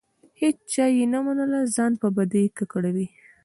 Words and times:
هیچا 0.41 0.85
یې 0.95 1.05
نه 1.13 1.19
منله؛ 1.25 1.59
ځان 1.75 1.91
په 2.01 2.07
بدۍ 2.15 2.45
ککړوي. 2.57 3.07